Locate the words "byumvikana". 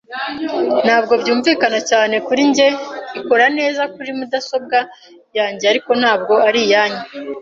1.21-1.79